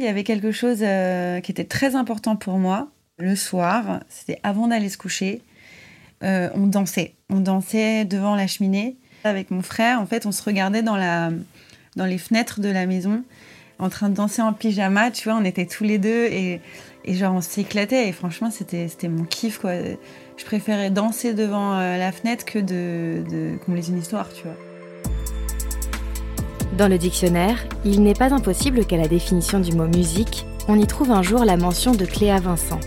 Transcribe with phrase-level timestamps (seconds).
[0.00, 4.40] Il y avait quelque chose euh, qui était très important pour moi le soir, c'était
[4.42, 5.42] avant d'aller se coucher.
[6.22, 7.16] Euh, on dansait.
[7.28, 8.96] On dansait devant la cheminée.
[9.24, 11.28] Avec mon frère, en fait, on se regardait dans, la,
[11.96, 13.22] dans les fenêtres de la maison
[13.78, 15.10] en train de danser en pyjama.
[15.10, 16.62] Tu vois, on était tous les deux et,
[17.04, 18.08] et genre on s'éclatait.
[18.08, 19.72] Et franchement, c'était mon kiff, quoi.
[20.38, 24.44] Je préférais danser devant euh, la fenêtre que de, de qu'on me une histoire, tu
[24.44, 24.56] vois.
[26.80, 30.86] Dans le dictionnaire, il n'est pas impossible qu'à la définition du mot musique, on y
[30.86, 32.80] trouve un jour la mention de Cléa Vincent.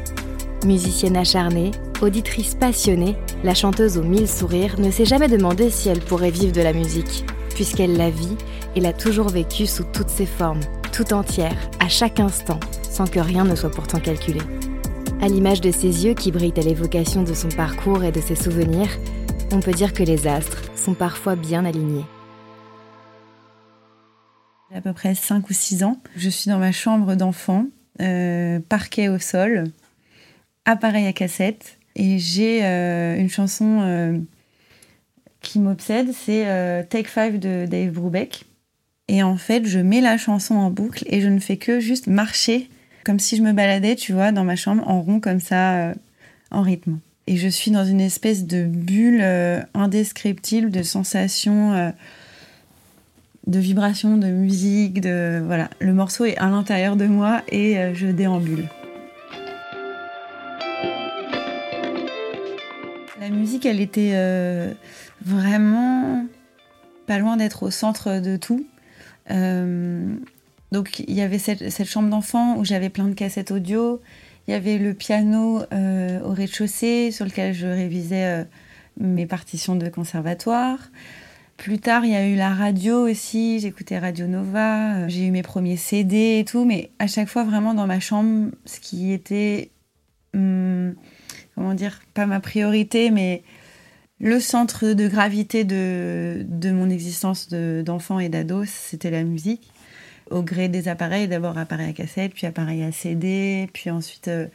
[0.66, 1.70] Musicienne acharnée,
[2.02, 6.54] auditrice passionnée, la chanteuse aux mille sourires ne s'est jamais demandé si elle pourrait vivre
[6.54, 8.36] de la musique, puisqu'elle la vit
[8.76, 13.20] et l'a toujours vécue sous toutes ses formes, tout entière, à chaque instant, sans que
[13.20, 14.42] rien ne soit pourtant calculé.
[15.22, 18.34] À l'image de ses yeux qui brillent à l'évocation de son parcours et de ses
[18.34, 18.90] souvenirs,
[19.52, 22.06] on peut dire que les astres sont parfois bien alignés
[24.76, 25.98] à peu près 5 ou 6 ans.
[26.16, 27.68] Je suis dans ma chambre d'enfant,
[28.02, 29.66] euh, parquet au sol,
[30.66, 34.18] appareil à cassette, et j'ai euh, une chanson euh,
[35.42, 36.46] qui m'obsède, c'est
[36.90, 38.46] Take Five de Dave Brubeck.
[39.10, 42.08] Et en fait, je mets la chanson en boucle et je ne fais que juste
[42.08, 42.70] marcher,
[43.04, 45.94] comme si je me baladais, tu vois, dans ma chambre, en rond comme ça,
[46.50, 47.00] en rythme.
[47.28, 49.22] Et je suis dans une espèce de bulle
[49.74, 51.94] indescriptible de sensations
[53.48, 55.70] de vibrations, de musique, de voilà.
[55.80, 58.68] Le morceau est à l'intérieur de moi et euh, je déambule.
[63.20, 64.74] La musique, elle était euh,
[65.22, 66.26] vraiment
[67.08, 68.66] pas loin d'être au centre de tout.
[69.32, 70.16] Euh,
[70.72, 74.02] donc il y avait cette, chambre d'enfant où j'avais plein de cassettes audio.
[74.48, 78.46] Il y avait le piano au rez-de-chaussée sur lequel je révisais
[79.00, 80.80] mes partitions de conservatoire.
[81.64, 83.62] Plus tard, il y a eu la radio aussi.
[83.62, 84.98] J'écoutais Radio Nova.
[84.98, 86.66] Euh, j'ai eu mes premiers CD et tout.
[86.66, 89.72] Mais à chaque fois, vraiment dans ma chambre, ce qui était,
[90.34, 90.94] hum,
[91.56, 93.44] comment dire, pas ma priorité, mais
[94.20, 99.72] le centre de gravité de, de mon existence d'enfant et d'ado, c'était la musique.
[100.32, 104.48] Au gré des appareils, d'abord appareil à cassette, puis appareil à CD, puis ensuite euh,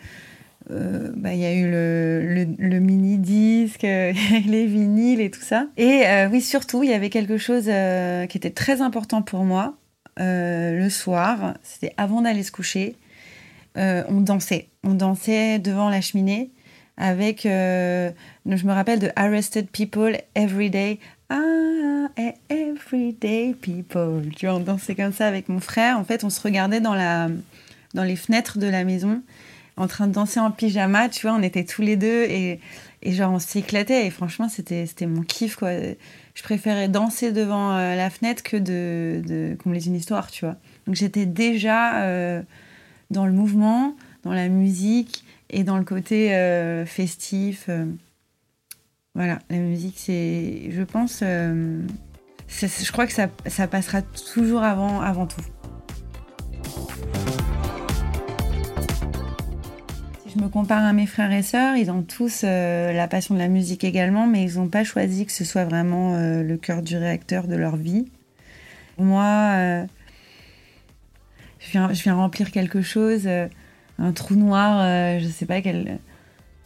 [0.71, 5.67] euh, bah, il y a eu le, mini-disque, les vinyles et tout ça.
[5.77, 9.45] Et euh, oui, surtout, il y avait quelque chose euh, qui était très important pour
[9.45, 9.75] moi
[10.21, 11.55] le soir.
[11.63, 12.97] C'était avant d'aller se coucher.
[13.77, 14.69] on dansait.
[14.83, 16.51] On dansait devant la cheminée
[16.97, 18.11] avec, je
[18.45, 20.99] me rappelle de Arrested People Everyday.
[21.31, 22.09] Ah,
[22.49, 24.29] everyday people.
[24.35, 26.01] Tu vois, on dansait comme ça avec mon frère.
[26.01, 27.29] En fait, on se regardait dans, la,
[27.95, 29.23] dans les fenêtres de la maison
[29.79, 32.61] en train de danser en pyjama, tu vois, on était tous les deux et,
[33.03, 35.71] et genre on s'éclatait et franchement c'était mon kiff quoi.
[36.35, 40.57] Je préférais danser devant euh, la fenêtre que de, de lise une histoire, tu vois.
[40.87, 42.43] Donc j'étais déjà euh,
[43.11, 47.71] dans le mouvement, dans la musique et dans le côté euh, festif.
[49.15, 55.27] voilà, la musique c'est, je pense, je crois que ça, ça passera toujours avant avant
[55.27, 55.43] tout.
[60.39, 63.41] Je me compare à mes frères et sœurs, ils ont tous euh, la passion de
[63.41, 66.83] la musique également, mais ils n'ont pas choisi que ce soit vraiment euh, le cœur
[66.83, 68.07] du réacteur de leur vie.
[68.99, 69.85] Moi, euh,
[71.61, 73.29] je, viens, remplir quelque chose,
[73.99, 75.99] un trou noir, je ne sais pas quel.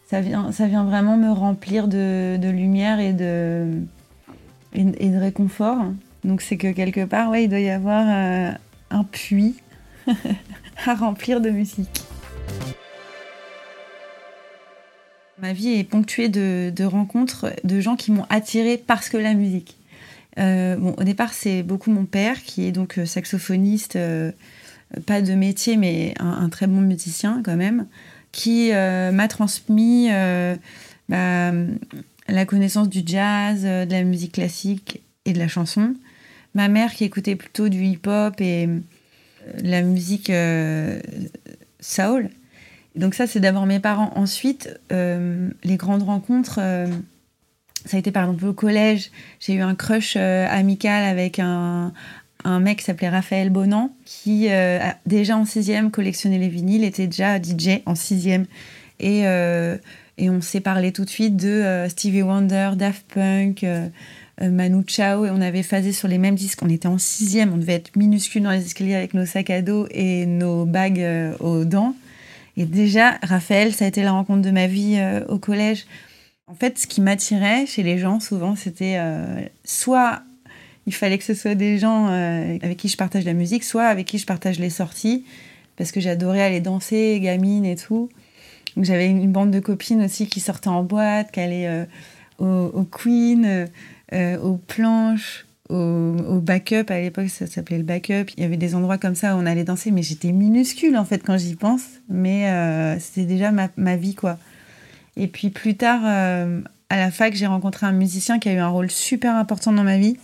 [0.07, 3.83] Ça vient, ça vient vraiment me remplir de, de lumière et de,
[4.75, 5.87] et, de réconfort.
[6.25, 8.07] Donc c'est que quelque part, ouais, il doit y avoir
[8.91, 9.57] un puits
[10.87, 12.03] à remplir de musique.
[15.43, 19.77] Ma vie est ponctuée de, rencontres de gens qui m'ont attirée parce que la musique.
[20.39, 24.31] Euh, bon, au départ, c'est beaucoup mon père qui est donc euh, saxophoniste, euh,
[25.05, 27.87] pas de métier, mais un, très bon musicien quand même,
[28.31, 30.11] qui m'a transmis
[31.09, 31.53] bah,
[32.29, 35.95] la connaissance du jazz, de la musique classique et de la chanson.
[36.55, 38.69] Ma mère qui écoutait plutôt du hip-hop et
[39.63, 40.31] la musique
[41.81, 42.31] soul
[42.95, 44.13] donc ça, c'est d'abord mes parents.
[44.17, 46.87] Ensuite, euh, les grandes rencontres, euh,
[47.87, 49.11] ça a été par exemple au collège.
[49.41, 51.93] J'ai eu un crush euh, amical avec un,
[52.45, 54.49] un mec qui s'appelait Raphaël Bonan, qui
[55.07, 58.47] déjà en sixième collectionnait les vinyles, était déjà DJ en sixième.
[59.01, 63.65] Et, et on s'est parlé tout de suite de Stevie Wonder, Daft Punk,
[64.41, 66.63] Manu Chao, et on avait phasé sur les mêmes disques.
[66.63, 69.63] On était en sixième, on devait être minuscule dans les escaliers avec nos sacs à
[69.63, 71.95] dos et nos bagues aux dents.
[72.57, 75.87] Et déjà, Raphaël, ça a été la rencontre de ma vie euh, au collège.
[76.47, 80.23] En fait, ce qui m'attirait chez les gens, souvent, c'était euh, soit
[80.87, 83.87] il fallait que ce soit des gens euh, avec qui je partage la musique, soit
[83.87, 85.25] avec qui je partage les sorties.
[85.77, 88.09] parce que j'adorais aller danser, gamine et tout.
[88.77, 91.87] J'avais une bande de copines aussi qui sortaient en boîte, qui allaient
[92.39, 93.69] au, au, Queen,
[94.13, 96.91] aux planches, au, backup.
[96.91, 98.33] À l'époque, ça s'appelait le backup.
[98.37, 101.05] Il y avait des endroits comme ça où on allait danser, mais j'étais minuscule en
[101.05, 101.83] fait quand j'y pense.
[102.09, 104.39] Mais euh, c'était déjà ma, vie, quoi.
[105.17, 108.59] Et puis plus tard, euh, à la fac, j'ai rencontré un musicien qui a eu
[108.59, 110.17] un rôle super important dans ma vie.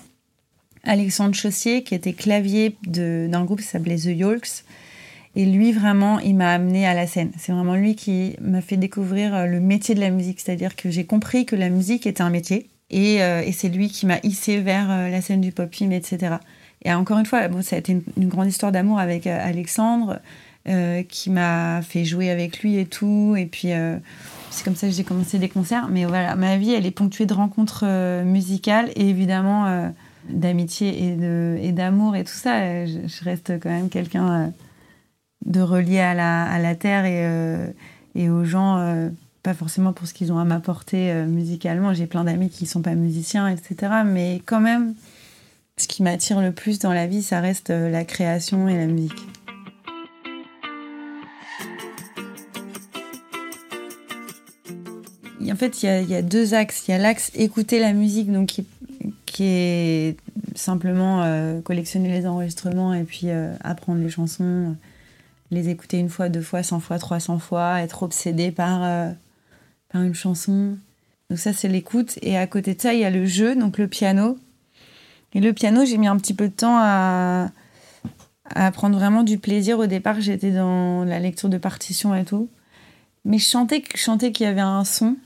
[0.85, 4.65] Alexandre Chaussier, qui était clavier d'un groupe qui s'appelait The Yolks.
[5.37, 7.31] Et lui, vraiment, il m'a amené à la scène.
[7.39, 10.41] C'est vraiment lui qui m'a fait découvrir euh, le métier de la musique.
[10.41, 14.07] C'est-à-dire que j'ai compris que la musique était un métier euh, et, c'est lui qui
[14.07, 16.37] m'a hissé vers euh, la scène du pop-in, etc.
[16.85, 20.21] Et encore une fois, bon, ça a été une, grande histoire d'amour avec euh, Alexandre,
[21.09, 23.35] qui m'a fait jouer avec lui et tout.
[23.39, 23.69] Et puis,
[24.51, 25.89] c'est comme ça que j'ai commencé des concerts.
[25.89, 27.87] Mais voilà, ma vie, elle est ponctuée de rencontres
[28.23, 29.91] musicales et évidemment
[30.29, 31.17] d'amitié
[31.63, 32.85] et d'amour et, tout ça.
[32.85, 34.53] Je, reste quand même quelqu'un
[35.47, 37.07] de relié à la, terre
[38.15, 39.09] et aux gens
[39.43, 41.95] pas forcément pour ce qu'ils ont à m'apporter euh, musicalement.
[41.95, 43.93] J'ai plein d'amis qui sont pas musiciens, etc.
[44.05, 44.95] Mais quand même,
[45.77, 48.87] ce qui m'attire le plus dans la vie, ça reste euh, la création et la
[48.87, 49.13] musique.
[55.51, 56.85] En fait, il y, a, deux axes.
[56.87, 58.49] Il y a l'axe écouter la musique, donc
[59.27, 60.17] qui, est
[60.55, 63.29] simplement euh, collectionner les enregistrements et puis
[63.61, 64.77] apprendre les chansons,
[65.51, 69.15] les écouter une fois, deux fois, cent fois, trois cents fois, être obsédé par
[69.91, 70.79] par une chanson.
[71.31, 72.19] Donc ça, c'est l'écoute.
[72.23, 74.39] Et à côté de ça, il y a le jeu, donc le piano.
[75.35, 77.51] Et le piano, j'ai mis un petit peu de temps à,
[78.45, 79.79] à prendre vraiment du plaisir.
[79.79, 82.49] Au départ, j'étais dans la lecture de partitions et tout.
[83.25, 83.83] Mais je chantais,
[84.33, 85.17] qu'il y avait un son,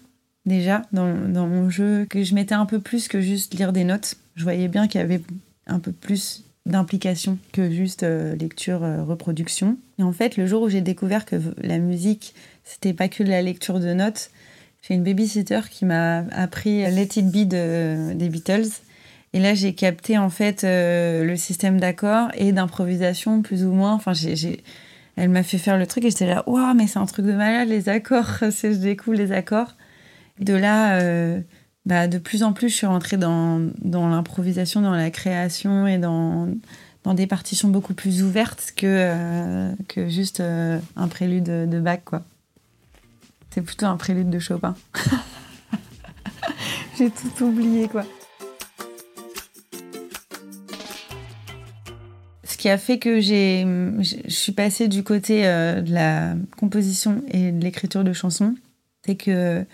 [0.45, 3.85] déjà, dans, dans, mon jeu, que je mettais un peu plus que juste lire des
[3.85, 4.17] notes.
[4.35, 5.23] Je voyais bien qu'il y avait
[5.67, 9.77] un peu plus d'implication que juste euh, lecture, euh, reproduction.
[9.99, 12.35] Et en fait, le jour où j'ai découvert que la musique,
[12.65, 14.31] c'était pas que la lecture de notes,
[14.83, 18.69] j'ai une babysitter qui m'a appris Let It Be de, des Beatles.
[19.33, 23.95] Et là, j'ai capté en fait euh, le système d'accords et d'improvisation, plus ou moins.
[23.95, 24.63] Enfin, j'ai,
[25.17, 27.33] elle m'a fait faire le truc et j'étais là, waouh, mais c'est un truc de
[27.33, 28.29] malade, les accords.
[28.41, 29.75] je découvre les accords.
[30.41, 31.41] De là, euh,
[31.87, 35.99] bah, de plus en plus, je suis rentrée dans, dans l'improvisation, dans la création et
[35.99, 36.49] dans,
[37.05, 42.01] dans des partitions beaucoup plus ouvertes que, euh, que juste un prélude de, de Bach,
[42.05, 42.25] quoi.
[43.53, 44.75] C'est plutôt un prélude de Chopin.
[46.99, 48.05] J'ai tout oublié, quoi.
[52.45, 53.67] Ce qui a fait que j'ai,
[54.01, 58.55] je suis passée du côté euh, de la composition et de l'écriture de chansons,
[59.05, 59.65] c'est que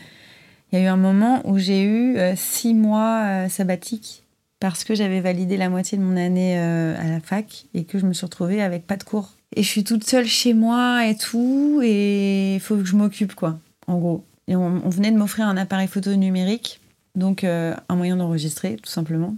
[0.73, 4.25] il y a eu un moment où j'ai eu euh, six mois euh, sabbatiques
[4.59, 8.07] parce que j'avais validé la moitié de mon année à la fac et que je
[8.07, 9.35] me suis retrouvée avec pas de cours.
[9.55, 13.35] Et je suis toute seule chez moi et tout, et il faut que je m'occupe,
[13.35, 13.59] quoi
[13.89, 14.25] en gros.
[14.47, 16.81] On, venait de m'offrir un appareil photo numérique,
[17.17, 19.35] donc euh, un moyen d'enregistrer, tout simplement.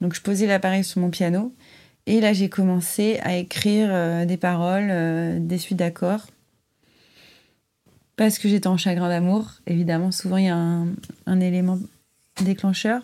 [0.00, 1.52] Donc je posais l'appareil sur mon piano,
[2.06, 6.26] et là j'ai commencé à écrire euh, des paroles, euh, des suites d'accords,
[8.16, 9.54] parce que j'étais en chagrin d'amour.
[9.66, 11.78] Évidemment, souvent il y a un, élément
[12.44, 13.02] déclencheur,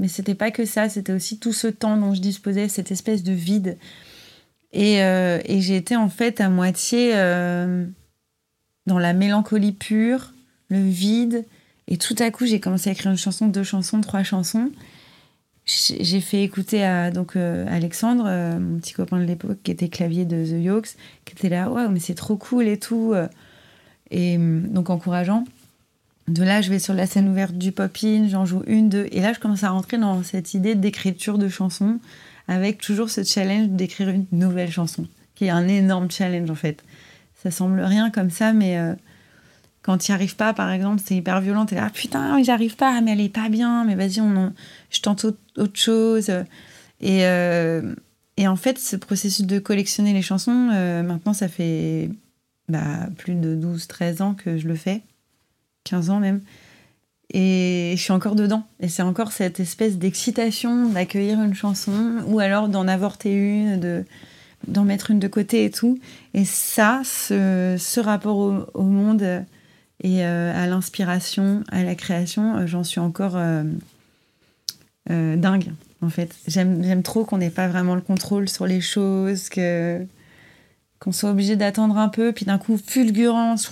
[0.00, 3.22] mais c'était pas que ça, c'était aussi tout ce temps dont je disposais, cette espèce
[3.22, 3.78] de vide.
[4.72, 7.14] Et, et j'étais en fait à moitié
[8.86, 10.32] dans la mélancolie pure,
[10.68, 11.44] le vide.
[11.88, 14.70] Et tout à coup, j'ai commencé à écrire une chanson, deux chansons, trois chansons.
[15.64, 19.88] J'ai fait écouter à donc euh, Alexandre, euh, mon petit copain de l'époque, qui était
[19.88, 20.90] clavier de The Yokes,
[21.24, 23.12] qui était là, ouais, mais c'est trop cool et tout.
[23.14, 23.26] Euh.
[24.12, 25.44] Et donc encourageant.
[26.28, 29.08] De là, je vais sur la scène ouverte du pop-in, j'en joue une, deux.
[29.10, 31.98] Et là, je commence à rentrer dans cette idée d'écriture de chansons,
[32.46, 36.84] avec toujours ce challenge d'écrire une nouvelle chanson, qui est un énorme challenge en fait
[37.42, 38.94] ça semble rien comme ça, mais euh,
[39.82, 41.66] quand tu n'y arrives pas, par exemple, c'est hyper violent.
[41.66, 44.52] es là, ah, putain, j'arrive pas, mais elle est pas bien, mais vas-y, on
[44.90, 46.30] je tente autre, chose.
[47.00, 47.94] Et, euh,
[48.36, 52.10] et, en fait, ce processus de collectionner les chansons, euh, maintenant, ça fait
[52.68, 55.02] bah, plus de 12-13 ans que je le fais,
[55.84, 56.40] 15 ans même.
[57.32, 58.64] Et je suis encore dedans.
[58.80, 64.04] Et c'est encore cette espèce d'excitation d'accueillir une chanson, ou alors d'en avorter une, de
[64.66, 65.98] d'en mettre une de côté et tout.
[66.34, 69.44] Et ça, ce, rapport au, monde
[70.02, 73.64] et euh, à l'inspiration, à la création, euh, j'en suis encore euh,
[75.08, 75.72] dingue,
[76.02, 76.34] en fait.
[76.46, 80.04] J'aime trop qu'on n'ait pas vraiment le contrôle sur les choses, que
[80.98, 83.70] qu'on soit obligé d'attendre un peu, puis d'un coup, fulgurance,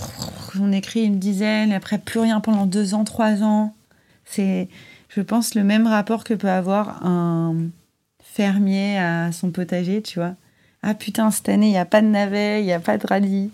[0.60, 3.74] on écrit une dizaine, et après plus rien pendant deux ans, trois ans.
[4.26, 4.68] C'est,
[5.08, 7.56] je pense, le même rapport que peut avoir un
[8.20, 10.34] fermier à son potager, tu vois
[10.86, 13.06] ah putain, cette année, il n'y a pas de navet, il n'y a pas de
[13.06, 13.50] rallye.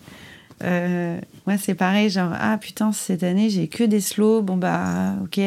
[0.65, 4.43] Euh, moi, c'est pareil, genre, ah putain, cette année, j'ai que des slows.
[4.43, 5.41] Bon, bah, ok.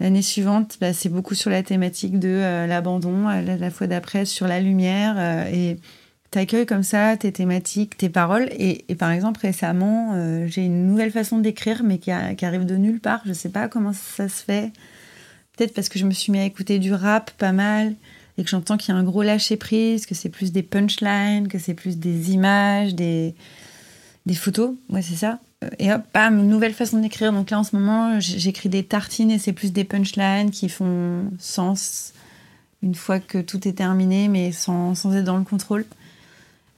[0.00, 3.28] L'année suivante, bah, c'est beaucoup sur la thématique de euh, l'abandon.
[3.28, 5.16] Euh, la, fois d'après, sur la lumière.
[5.18, 5.78] Euh, et
[6.30, 8.48] t'accueilles comme ça tes thématiques, tes paroles.
[8.58, 13.22] Et, par exemple, récemment, j'ai une nouvelle façon d'écrire, mais qui, arrive de nulle part.
[13.26, 14.72] Je sais pas comment ça se fait.
[15.56, 17.94] Peut-être parce que je me suis mis à écouter du rap pas mal
[18.36, 21.48] et que j'entends qu'il y a un gros lâcher prise, que c'est plus des punchlines,
[21.48, 23.34] que c'est plus des images, des,
[24.34, 24.74] photos.
[24.88, 25.38] Ouais, c'est ça.
[25.78, 27.32] Et hop, bam, nouvelle façon d'écrire.
[27.32, 31.30] Donc là, en ce moment, j'écris des tartines et c'est plus des punchlines qui font
[31.38, 32.12] sens
[32.82, 35.86] une fois que tout est terminé, mais sans, sans être dans le contrôle.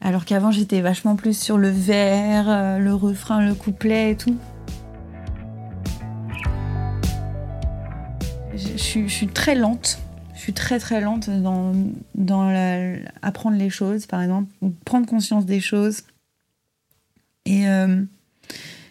[0.01, 4.37] Alors qu'avant, j'étais vachement plus sur le vers, euh, le refrain, le couplet et tout.
[8.55, 9.99] Je, suis, très lente.
[10.55, 11.75] Très très lente dans,
[12.15, 12.49] dans
[13.23, 16.03] apprendre les choses, par exemple, ou prendre conscience des choses.
[17.45, 18.03] Et euh,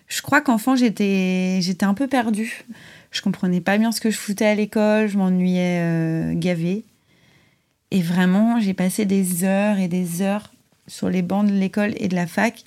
[0.07, 2.65] je crois qu'enfant, j'étais, j'étais un peu perdue.
[3.11, 6.83] Je comprenais pas bien ce que je foutais à l'école, je m'ennuyais euh, gavée.
[7.91, 10.53] Et vraiment, j'ai passé des heures et des heures
[10.87, 12.63] sur les bancs de l'école et de la fac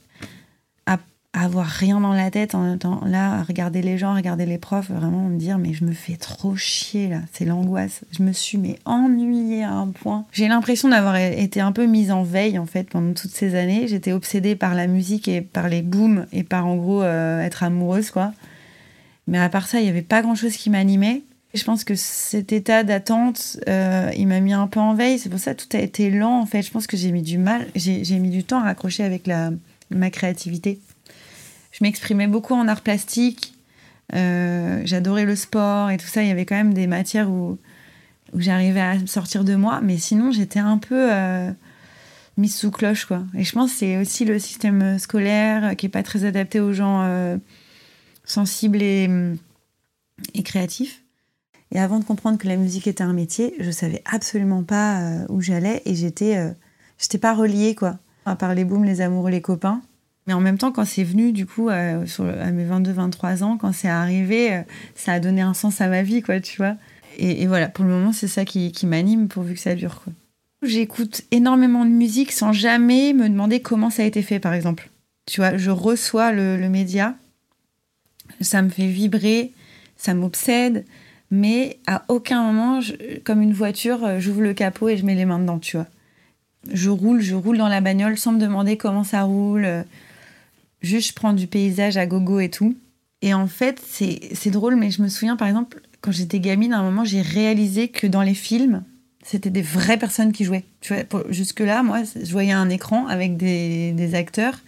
[1.35, 4.57] avoir rien dans la tête en temps, là, à regarder les gens, à regarder les
[4.59, 8.01] profs, vraiment me dire, mais je me fais trop chier là, c'est l'angoisse.
[8.13, 10.25] Je me suis mais ennuyée à un point.
[10.33, 13.87] J'ai l'impression d'avoir été un peu mise en veille en fait pendant toutes ces années.
[13.89, 17.63] J'étais obsédée par la musique et par les booms et par en gros euh, être
[17.63, 18.33] amoureuse quoi.
[19.27, 21.23] Mais à part ça, il n'y avait pas grand chose qui m'animait.
[21.53, 25.19] Je pense que cet état d'attente, euh, il m'a mis un peu en veille.
[25.19, 26.63] C'est pour ça que tout a été lent en fait.
[26.63, 29.51] Je pense que j'ai mis du mal, j'ai mis du temps à raccrocher avec la,
[29.91, 30.79] ma créativité
[31.73, 33.55] je m'exprimais beaucoup en art plastique.
[34.15, 36.23] Euh, j'adorais le sport et tout ça.
[36.23, 37.59] Il y avait quand même des matières où,
[38.35, 39.81] j'arrivais à sortir de moi.
[39.83, 41.51] Mais sinon, j'étais un peu euh,
[42.37, 43.05] mise sous cloche.
[43.05, 43.23] Quoi.
[43.35, 46.73] Et je pense que c'est aussi le système scolaire qui n'est pas très adapté aux
[46.73, 47.37] gens euh,
[48.25, 49.09] sensibles et,
[50.45, 51.03] créatifs.
[51.71, 55.43] Et avant de comprendre que la musique était un métier, je savais absolument pas où
[55.43, 56.55] j'allais et j'étais,
[56.99, 57.99] j'étais pas reliée quoi.
[58.25, 59.83] À part les booms, les amoureux, les copains.
[60.29, 63.73] Mais en même temps, quand c'est venu, du coup, euh, à mes 22-23 ans, quand
[63.73, 64.61] c'est arrivé, euh,
[64.95, 66.75] ça a donné un sens à ma vie, quoi, tu vois.
[67.17, 70.13] Et, voilà, pour le moment, c'est ça qui, m'anime, pourvu que ça dure, quoi.
[70.63, 74.91] J'écoute énormément de musique sans jamais me demander comment ça a été fait, par exemple.
[75.25, 77.15] Tu vois, je reçois le, média,
[78.43, 79.53] ça me fait vibrer,
[79.97, 80.85] ça m'obsède,
[81.31, 82.81] mais à aucun moment,
[83.25, 85.87] comme une voiture, euh, j'ouvre le capot et je mets les mains dedans, tu vois.
[86.71, 89.85] Je roule, je roule dans la bagnole sans me demander comment ça roule
[90.81, 92.77] Juste, je prends du paysage à gogo et tout.
[93.23, 96.79] Et en fait, c'est drôle, mais je me souviens, par exemple, quand j'étais gamine, à
[96.79, 98.85] un moment, j'ai réalisé que dans les films,
[99.25, 100.65] c'était des vraies personnes qui jouaient.
[101.31, 104.61] Jusque-là, moi, je voyais un écran avec des, des acteurs,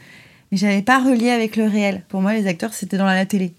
[0.51, 2.03] mais j'avais pas relié avec le réel.
[2.09, 3.55] Pour moi, les acteurs, c'était dans la télé.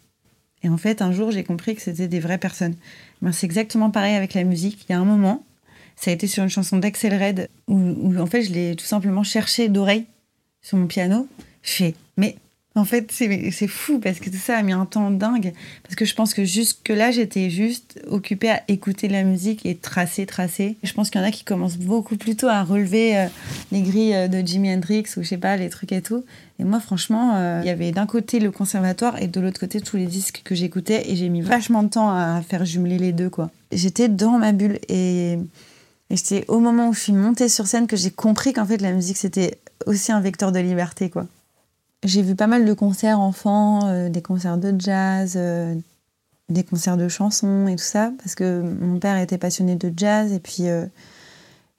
[0.64, 2.76] Et en fait, un jour, j'ai compris que c'était des vraies personnes.
[3.22, 4.86] Ben, c'est exactement pareil avec la musique.
[4.88, 5.44] Il y a un moment,
[5.96, 8.86] ça a été sur une chanson d'Axel Red, où, où, en fait, je l'ai tout
[8.86, 10.06] simplement cherché d'oreille
[10.62, 11.28] sur mon piano.
[12.18, 12.36] Mais
[12.74, 15.54] en fait, c'est fou parce que tout ça a mis un temps dingue.
[15.84, 20.26] Parce que je pense que jusque-là, j'étais juste occupée à écouter la musique et tracer,
[20.26, 20.78] tracer.
[20.82, 23.26] Je pense qu'il y en a qui commencent beaucoup plus tôt à relever euh,
[23.74, 26.24] les grilles euh, de Jimi Hendrix ou je sais pas, les trucs et tout.
[26.60, 29.82] Et moi, franchement, euh, il y avait d'un côté le conservatoire et de l'autre côté
[29.82, 31.12] tous les disques que j'écoutais.
[31.12, 33.52] Et j'ai mis vachement de temps à faire jumeler les deux, quoi.
[33.74, 35.34] J'étais dans ma bulle et,
[36.10, 38.78] et c'était au moment où je suis montée sur scène que j'ai compris qu'en fait,
[38.78, 41.28] la musique, c'était aussi un vecteur de liberté, quoi.
[42.04, 45.76] J'ai vu pas mal de concerts enfants, euh, des concerts de jazz, euh,
[46.50, 50.34] des concerts de chansons et tout ça, parce que mon père était passionné de jazz
[50.34, 50.88] et puis euh,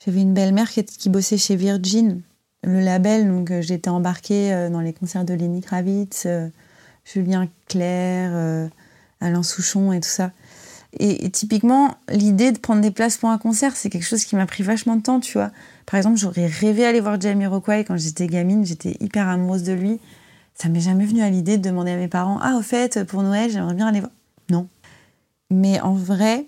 [0.04, 2.20] j'avais une belle-mère qui, qui, bossait chez Virgin,
[2.62, 6.28] le label, donc j'étais embarquée dans les concerts de Lenny Kravitz,
[7.04, 8.70] Julien Clerc,
[9.20, 10.30] Alain Souchon et tout ça.
[10.98, 14.46] Et, typiquement, l'idée de prendre des places pour un concert, c'est quelque chose qui m'a
[14.46, 15.50] pris vachement de temps, tu vois.
[15.86, 19.72] Par exemple, j'aurais rêvé aller voir Jamie Rockway quand j'étais gamine, j'étais hyper amoureuse de
[19.72, 20.00] lui.
[20.54, 23.22] Ça m'est jamais venu à l'idée de demander à mes parents Ah, au fait, pour
[23.22, 24.12] Noël, j'aimerais bien aller voir.
[24.50, 24.68] Non.
[25.50, 26.46] Mais en vrai,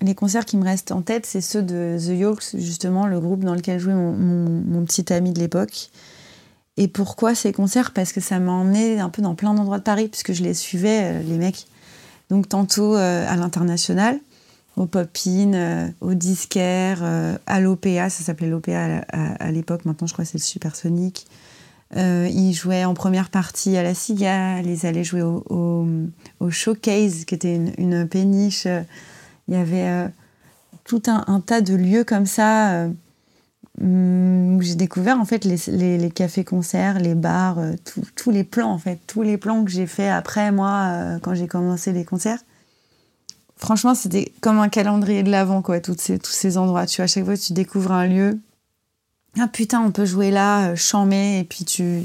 [0.00, 3.44] les concerts qui me restent en tête, c'est ceux de The Yolks, justement, le groupe
[3.44, 5.90] dans lequel jouait mon, petit ami de l'époque.
[6.76, 7.92] Et pourquoi ces concerts?
[7.92, 10.54] Parce que ça m'a emmené un peu dans plein d'endroits de Paris, puisque je les
[10.54, 11.66] suivais, euh, les mecs.
[12.32, 14.18] Donc, tantôt euh, à l'international,
[14.76, 17.04] au Pop-In, euh, au Disquaire,
[17.46, 21.26] à l'OPA, ça s'appelait l'OPA à, l'époque, maintenant je crois que c'est le Supersonic.
[21.96, 25.86] Euh, ils jouaient en première partie à la Cigale, ils allaient jouer au,
[26.50, 28.66] Showcase, qui était une, péniche.
[29.48, 30.08] Il y avait euh,
[30.84, 32.88] tout un, tas de lieux comme ça, euh,
[33.80, 37.72] où j'ai découvert en fait les, cafés-concerts, les bars, euh,
[38.14, 41.34] tous les plans en fait, tous les plans que j'ai fait après moi euh, quand
[41.34, 42.40] j'ai commencé les concerts.
[43.56, 46.86] Franchement, c'était comme un calendrier de l'avant quoi, toutes ces, tous ces endroits.
[46.86, 48.40] Tu à chaque fois tu découvres un lieu,
[49.38, 52.02] ah putain, on peut jouer là, euh, chammer, et puis tu,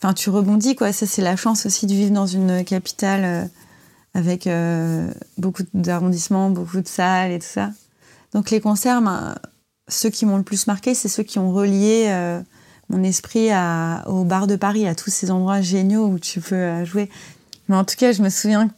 [0.00, 0.92] enfin, tu rebondis quoi.
[0.92, 3.50] Ça, c'est la chance aussi de vivre dans une capitale
[4.14, 4.48] avec
[5.36, 7.70] beaucoup d'arrondissements, beaucoup de salles et tout ça.
[8.32, 9.36] Donc les concerts, ben,
[9.88, 12.40] ceux qui m'ont le plus marqué, c'est ceux qui ont relié euh,
[12.88, 13.48] mon esprit
[14.06, 17.08] au bar de Paris, à tous ces endroits géniaux où tu peux euh, jouer.
[17.68, 18.70] Mais en tout cas, je me souviens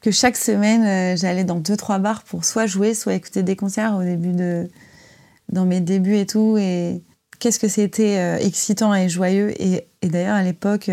[0.00, 3.56] que chaque semaine, euh, j'allais dans deux trois bars pour soit jouer, soit écouter des
[3.56, 4.68] concerts au début de,
[5.50, 6.56] dans mes débuts et tout.
[6.58, 7.02] Et
[7.38, 9.52] qu'est-ce que c'était excitant et joyeux.
[9.62, 10.90] Et, et d'ailleurs, à l'époque,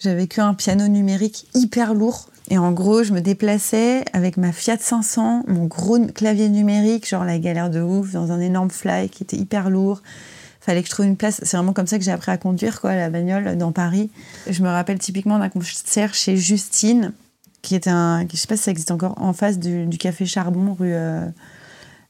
[0.00, 2.28] j'avais qu'un piano numérique hyper lourd.
[2.50, 7.24] Et en gros, je me déplaçais avec ma Fiat 500, mon gros clavier numérique, genre
[7.24, 10.02] la galère de ouf, dans un énorme fly qui était hyper lourd.
[10.60, 11.40] Fallait que je trouve une place.
[11.42, 14.10] C'est vraiment comme ça que j'ai appris à conduire, quoi, la bagnole dans Paris.
[14.48, 17.12] Je me rappelle typiquement d'un concert chez Justine,
[17.62, 18.26] qui était un.
[18.30, 21.26] Je sais pas si ça existe encore, en face du, café Charbon, rue, euh,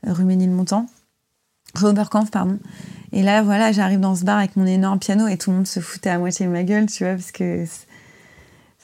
[0.06, 0.86] rue Ménilmontant.
[1.74, 2.58] Rue Oberkampf, pardon.
[3.12, 5.66] Et là, voilà, j'arrive dans ce bar avec mon énorme piano et tout le monde
[5.66, 7.64] se foutait à moitié de ma gueule, tu vois, parce que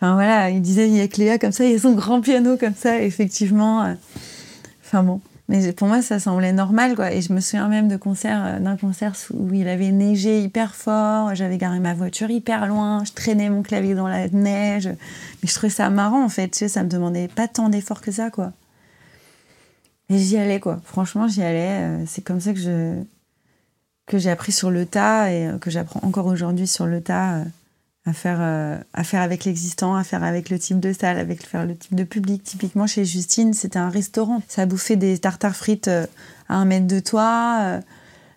[0.00, 2.23] Enfin voilà, il disait il y a Cléa comme ça, il y a son grand
[2.23, 3.85] piano comme ça, effectivement.
[3.85, 3.95] Euh,
[4.83, 5.21] enfin bon.
[5.50, 7.12] Mais pour moi, ça semblait normal, quoi.
[7.12, 11.59] Et je me souviens même euh, d'un concert où il avait neigé hyper fort, j'avais
[11.59, 14.87] garé ma voiture hyper loin, je traînais mon clavier dans la neige.
[14.87, 18.00] Mais je trouvais ça marrant, en fait, tu sais, ça me demandait pas tant d'efforts
[18.00, 18.52] que ça, quoi.
[20.09, 20.80] Et j'y allais, quoi.
[20.85, 21.83] Franchement, j'y allais.
[21.83, 22.95] Euh, c'est comme ça que je
[24.07, 27.45] que j'ai appris sur le tas et que j'apprends encore aujourd'hui sur le tas
[28.07, 31.47] à faire, euh, à faire avec l'existant, à faire avec le type de salle, avec
[31.47, 32.42] faire le type de public.
[32.42, 34.42] Typiquement, chez Justine, c'était un restaurant.
[34.49, 36.07] Ça bouffait des tartares frites euh,
[36.49, 37.59] à un mètre de toi.
[37.61, 37.80] Euh,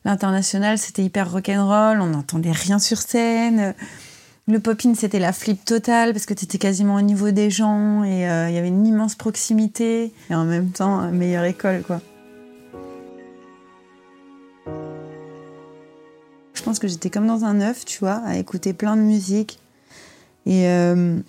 [0.04, 2.02] l'international, c'était hyper rock'n'roll.
[2.02, 3.74] On n'entendait rien sur scène.
[4.48, 8.04] Le pop-in, c'était la flip totale parce que tu étais quasiment au niveau des gens
[8.04, 10.12] et il y avait une immense proximité.
[10.30, 12.02] Et en même temps, meilleure école, quoi.
[16.54, 19.60] Je pense que j'étais comme dans un œuf, tu vois, à écouter plein de musique.
[20.46, 21.20] Et euh,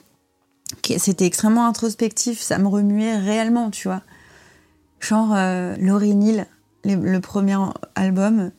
[0.99, 4.03] c'était extrêmement introspectif, ça me remuait réellement, tu vois.
[5.01, 6.47] Genre euh, Laurie Neal,
[6.85, 7.57] le, premier
[7.95, 8.51] album,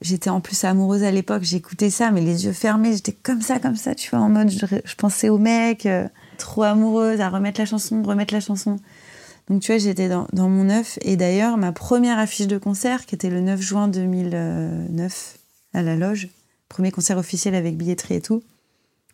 [0.00, 3.58] j'étais en plus amoureuse à l'époque, j'écoutais ça, mais les yeux fermés, j'étais comme ça,
[3.58, 7.60] comme ça, tu vois, en mode, je, pensais au mec, euh, trop amoureuse, à remettre
[7.60, 8.78] la chanson, remettre la chanson.
[9.48, 10.98] Donc tu vois, j'étais dans, dans, mon œuf.
[11.02, 15.38] Et d'ailleurs, ma première affiche de concert, qui était le 9 juin 2009,
[15.72, 16.28] à la loge.
[16.68, 18.42] Premier concert officiel avec billetterie et tout.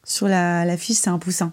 [0.05, 1.53] Sur l'affiche, c'est un poussin.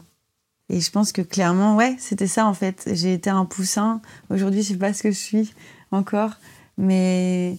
[0.69, 2.89] Et je pense que clairement, ouais, c'était ça en fait.
[2.93, 4.01] J'ai été un poussin.
[4.29, 5.53] Aujourd'hui, je sais pas ce que je suis
[5.91, 6.33] encore.
[6.77, 7.57] Mais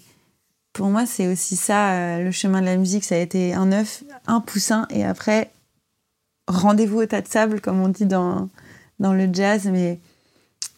[0.72, 3.04] pour moi, c'est aussi ça, euh, le chemin de la musique.
[3.04, 4.86] Ça a été un œuf, un poussin.
[4.90, 5.50] Et après,
[6.46, 8.48] rendez-vous au tas de sable, comme on dit dans,
[9.00, 9.66] dans le jazz.
[9.66, 9.98] Mais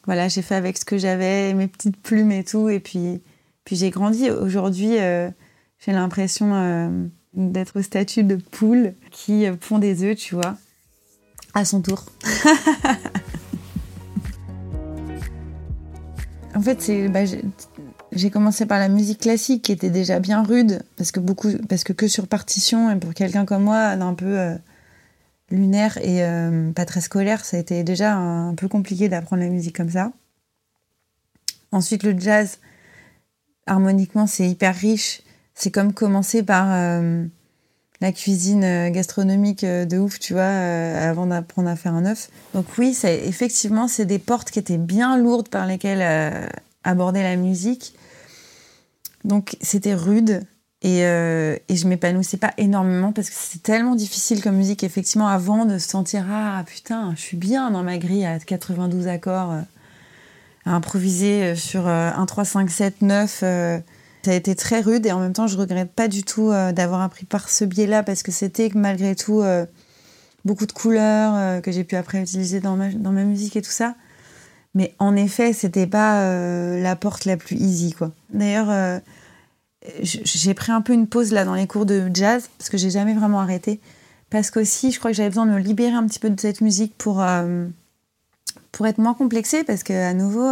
[0.04, 2.70] voilà, j'ai fait avec ce que j'avais, mes petites plumes et tout.
[2.70, 3.22] Et puis,
[3.64, 4.30] puis j'ai grandi.
[4.30, 5.30] Aujourd'hui, euh,
[5.78, 10.56] j'ai l'impression euh, d'être au statut de poule qui pond des œufs, tu vois,
[11.54, 12.04] à son tour.
[16.54, 17.24] en fait, c'est, bah,
[18.12, 21.84] j'ai commencé par la musique classique qui était déjà bien rude parce que beaucoup, parce
[21.84, 24.54] que que sur partition et pour quelqu'un comme moi, d'un peu euh,
[25.50, 29.48] lunaire et euh, pas très scolaire, ça a été déjà un peu compliqué d'apprendre la
[29.48, 30.12] musique comme ça.
[31.70, 32.58] Ensuite, le jazz,
[33.66, 35.22] harmoniquement, c'est hyper riche
[35.54, 37.24] c'est comme commencer par euh,
[38.00, 42.30] la cuisine euh, gastronomique euh, de ouf, tu vois, avant d'apprendre à faire un œuf.
[42.54, 46.50] Donc oui, effectivement, c'est des portes qui étaient bien lourdes par lesquelles
[46.84, 47.94] aborder la musique.
[49.24, 50.42] Donc c'était rude
[50.84, 55.64] et, et je m'épanouissais pas énormément parce que c'est tellement difficile comme musique, effectivement, avant
[55.64, 59.54] de se sentir ah putain, je suis bien dans ma grille à 92 accords,
[60.64, 63.44] à improviser sur 1, 3, 5, 7, 9
[64.24, 66.72] ça a été très rude et en même temps, je regrette pas du tout euh,
[66.72, 69.66] d'avoir appris par ce biais-là parce que c'était malgré tout euh,
[70.44, 73.62] beaucoup de couleurs euh, que j'ai pu après utiliser dans ma, dans ma musique et
[73.62, 73.96] tout ça.
[74.74, 76.24] Mais en effet, c'était pas
[76.78, 78.10] la porte la plus easy, quoi.
[78.32, 79.02] D'ailleurs,
[80.00, 82.88] j'ai pris un peu une pause là dans les cours de jazz parce que j'ai
[82.88, 83.80] jamais vraiment arrêté.
[84.30, 86.62] Parce qu'aussi, je crois que j'avais besoin de me libérer un petit peu de cette
[86.62, 87.22] musique pour,
[88.70, 90.48] pour être moins complexée parce qu'à nouveau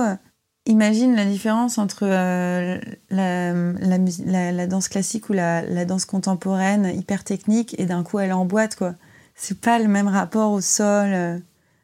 [0.67, 2.79] Imagine la différence entre euh,
[3.11, 8.45] la, danse classique ou la, danse contemporaine hyper technique et d'un coup elle est en
[8.45, 8.95] boîte quoi.
[9.35, 11.39] C'est pas le même rapport au sol, euh,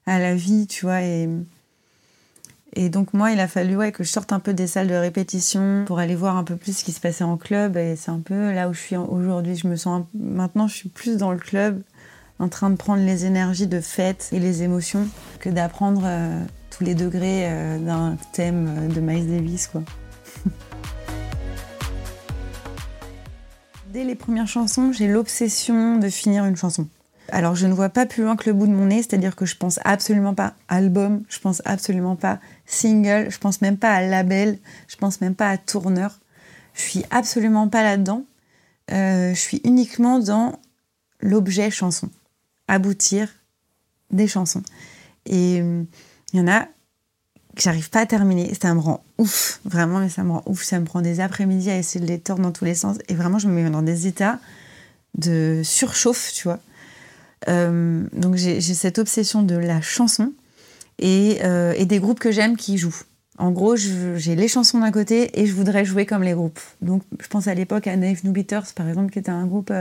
[0.05, 1.03] à la vie, tu vois.
[1.03, 1.27] Et,
[2.75, 4.95] Et donc moi, il a fallu ouais, que je sorte un peu des salles de
[4.95, 7.79] répétition pour aller voir un peu plus ce qui se passait en club.
[7.79, 9.57] Et c'est un peu là où je suis aujourd'hui.
[9.57, 11.81] Je me sens maintenant, je suis plus dans le club,
[12.39, 15.09] en train de prendre les énergies de fête et les émotions
[15.41, 16.45] que d'apprendre euh,
[16.77, 19.83] tous les degrés euh, d'un thème de Miles Davis, quoi.
[23.93, 26.87] Dès les premières chansons, j'ai l'obsession de finir une chanson.
[27.31, 29.47] Alors je ne vois pas plus loin que le bout de mon nez, c'est-à-dire que
[29.47, 34.03] je pense absolument pas album, je pense absolument pas single, je pense même pas à
[34.03, 36.21] label, je pense même pas à tourneur.
[36.75, 38.25] Je suis absolument pas là-dedans.
[38.93, 40.61] Euh, je suis uniquement dans
[41.21, 42.11] l'objet chanson,
[42.69, 43.29] aboutir
[44.11, 44.63] des chansons.
[45.25, 45.63] Et
[46.37, 46.69] il y en a
[47.57, 48.53] que j'arrive pas à terminer.
[48.61, 50.63] Ça me rend ouf, vraiment, mais ça me rend ouf.
[50.63, 52.99] Ça me prend des après-midi à essayer de les tordre dans tous les sens.
[53.09, 54.39] Et vraiment, je me mets dans des états
[55.17, 56.61] de surchauffe, tu vois.
[57.49, 60.33] Euh, donc j'ai cette obsession de la chanson
[61.03, 63.03] euh, et, des groupes que j'aime qui jouent.
[63.39, 66.61] En gros, j'ai les chansons d'un côté et je voudrais jouer comme les groupes.
[66.83, 69.73] Donc je pense à l'époque à Nave New Beaters, par exemple, qui était un groupe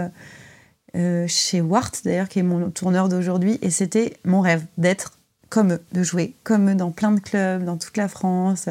[0.96, 3.60] euh, chez Wart, d'ailleurs, qui est mon tourneur d'aujourd'hui.
[3.62, 5.18] Et c'était mon rêve d'être
[5.50, 8.68] comme eux, de jouer comme eux dans plein de clubs, dans toute la France.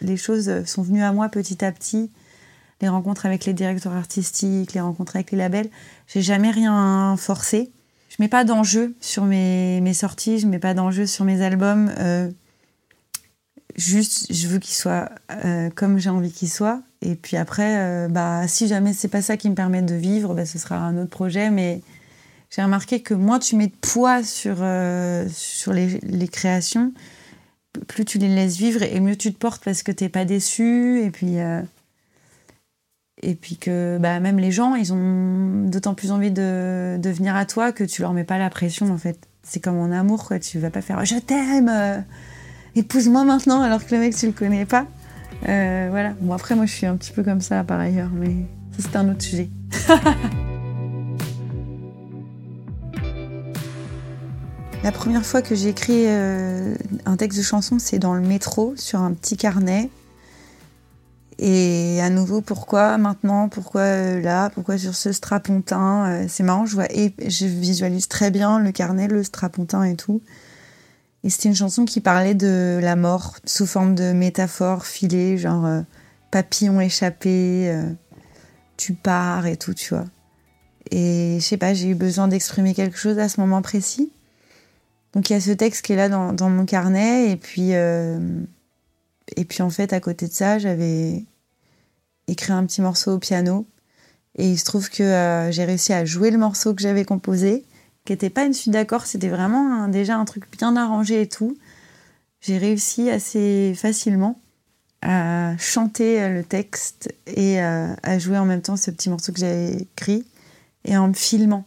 [0.00, 2.10] Les choses sont venues à moi petit à petit
[2.82, 5.68] les rencontres avec les directeurs artistiques, les rencontres avec les labels.
[6.06, 7.70] J'ai jamais rien forcé
[8.10, 11.92] je mets pas d'enjeu sur mes, sorties, je mets pas d'enjeu sur mes albums.
[11.98, 12.28] Euh,
[13.76, 15.10] juste, je veux qu'ils soient
[15.44, 16.82] euh, comme j'ai envie qu'ils soient.
[17.02, 20.34] Et puis après, euh, bah, si jamais c'est pas ça qui me permet de vivre,
[20.34, 21.50] bah, ce sera un autre projet.
[21.50, 21.82] Mais
[22.50, 24.56] j'ai remarqué que moins tu mets de poids sur,
[25.32, 26.92] sur les, les, créations,
[27.86, 31.00] plus tu les laisses vivre et mieux tu te portes parce que t'es pas déçu.
[31.04, 31.38] Et puis
[33.22, 37.36] et puis que bah, même les gens, ils ont d'autant plus envie de, de, venir
[37.36, 39.18] à toi que tu leur mets pas la pression en fait.
[39.42, 40.38] C'est comme en amour, quoi.
[40.38, 41.98] Tu vas pas faire je t'aime, euh,
[42.74, 44.86] épouse-moi maintenant alors que le mec tu le connais pas.
[45.48, 46.14] Euh, voilà.
[46.20, 48.34] Bon après moi je suis un petit peu comme ça par ailleurs, mais
[48.78, 49.48] c'est un autre sujet.
[54.82, 58.72] La première fois que j'ai écrit euh, un texte de chanson, c'est dans le métro
[58.76, 59.90] sur un petit carnet
[61.38, 63.48] et à nouveau, pourquoi maintenant?
[63.48, 64.50] Pourquoi euh, là?
[64.50, 66.06] Pourquoi sur ce strapontin?
[66.06, 69.96] Euh, C'est marrant, je vois et je visualise très bien le carnet, le strapontin et
[69.96, 70.22] tout.
[71.24, 75.66] Et c'était une chanson qui parlait de la mort sous forme de métaphore filée, genre
[76.30, 77.74] papillon échappé,
[78.78, 80.06] tu pars et tout, tu vois.
[80.90, 84.10] Et je sais pas, j'ai eu besoin d'exprimer quelque chose à ce moment précis?
[85.14, 89.44] Donc il y a ce texte qui est là dans, mon carnet et puis et
[89.44, 91.24] puis en fait à côté de ça j'avais
[92.30, 93.66] écrit un petit morceau au piano.
[94.36, 97.64] Et il se trouve que euh, j'ai réussi à jouer le morceau que j'avais composé,
[98.04, 101.56] qui n'était pas une suite d'accords, c'était vraiment déjà un truc bien arrangé et tout.
[102.40, 104.40] J'ai réussi assez facilement
[105.02, 109.32] à chanter euh, le texte et euh, à jouer en même temps ce petit morceau
[109.32, 110.24] que j'avais écrit
[110.84, 111.64] et en me filmant.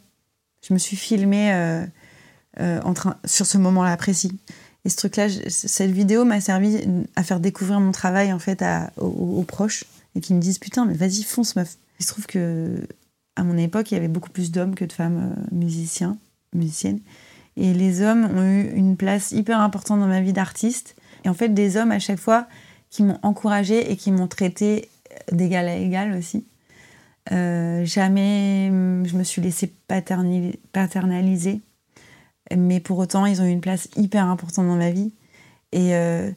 [0.67, 1.51] Je me suis filmée
[2.59, 4.37] en train, sur ce moment-là précis.
[4.85, 6.79] Et ce truc-là, cette vidéo m'a servi
[7.15, 8.63] à faire découvrir mon travail en fait
[8.97, 9.85] aux, proches
[10.15, 11.77] et qui me disent putain mais vas-y fonce meuf.
[11.99, 12.85] Il se trouve que
[13.35, 16.17] à mon époque il y avait beaucoup plus d'hommes que de femmes euh, musiciens,
[16.53, 16.99] musiciennes
[17.55, 21.33] et les hommes ont eu une place hyper importante dans ma vie d'artiste et en
[21.33, 22.47] fait des hommes à chaque fois
[22.89, 24.89] qui m'ont encouragée et qui m'ont traité
[25.31, 26.45] d'égal à égal aussi.
[27.31, 28.67] Euh, jamais
[29.05, 31.61] je me suis laissée paternaliser,
[32.57, 35.11] mais pour autant ils ont eu une place hyper importante dans ma vie
[35.71, 36.31] et euh,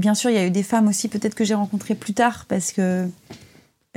[0.00, 2.46] Bien sûr, il y a eu des femmes aussi, peut-être que j'ai rencontrées plus tard,
[2.48, 3.06] parce que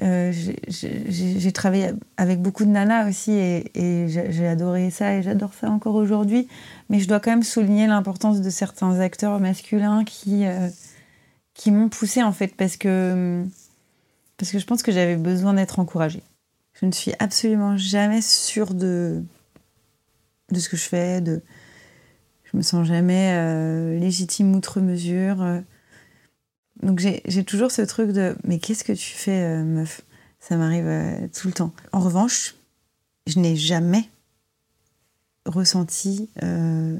[0.02, 0.34] euh,
[0.68, 5.96] j'ai travaillé avec beaucoup de nanas aussi, et, j'ai adoré ça, et j'adore ça encore
[5.96, 6.50] aujourd'hui.
[6.90, 10.68] Mais je dois quand même souligner l'importance de certains acteurs masculins qui, euh,
[11.54, 13.46] qui m'ont poussée, en fait, parce que,
[14.36, 16.24] parce que je pense que j'avais besoin d'être encouragée.
[16.74, 19.24] Je ne suis absolument jamais sûre de,
[20.54, 21.42] de ce que je fais, de,
[22.46, 25.62] je me sens jamais euh, légitime outre mesure.
[26.82, 30.02] Donc j'ai toujours ce truc de mais qu'est-ce que tu fais, euh, meuf?
[30.40, 31.72] Ça m'arrive euh, tout le temps.
[31.94, 32.56] En revanche,
[33.28, 34.10] je n'ai jamais
[35.46, 36.98] ressenti euh,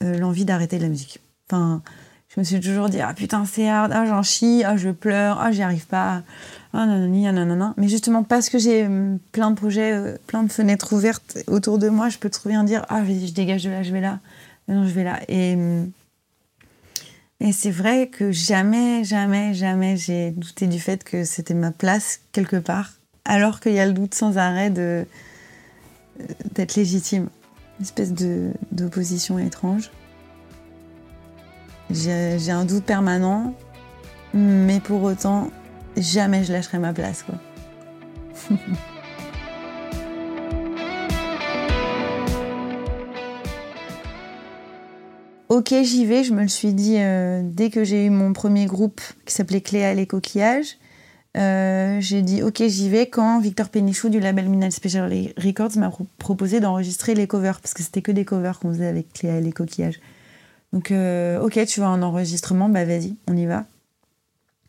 [0.00, 1.20] l'envie d'arrêter la musique.
[1.48, 1.82] Enfin,
[2.28, 5.40] je me suis toujours dit ah putain c'est hard, ah j'en chie, ah je pleure,
[5.40, 6.22] ah j'y arrive pas,
[6.72, 7.74] ah nanani, nanana.
[7.76, 8.88] Mais justement parce que j'ai
[9.32, 12.84] plein de projets, plein de fenêtres ouvertes autour de moi, je peux trouver un dire
[12.88, 14.20] ah je dégage de là, je vais là,
[14.68, 15.20] non je vais là.
[17.40, 22.20] Et c'est vrai que jamais, jamais, jamais j'ai douté du fait que c'était ma place
[22.32, 25.06] quelque part, alors qu'il y a le doute sans arrêt de
[26.20, 27.28] euh, d'être légitime.
[27.78, 28.12] Une espèce
[28.72, 29.92] d'opposition étrange.
[31.90, 33.54] J'ai un doute permanent,
[34.34, 35.50] mais pour autant,
[36.02, 37.24] jamais je lâcherai ma place.
[45.48, 48.66] Ok, j'y vais, je me le suis dit euh, dès que j'ai eu mon premier
[48.66, 50.76] groupe qui s'appelait Cléa et les coquillages.
[51.36, 55.90] Euh, j'ai dit ok j'y vais quand Victor Pénichou du label Minal Special Records m'a
[56.18, 59.40] proposé d'enregistrer les covers parce que c'était que des covers qu'on faisait avec Cléa et
[59.40, 60.00] les coquillages.
[60.72, 63.64] Donc euh, ok tu veux un enregistrement bah vas-y on y va.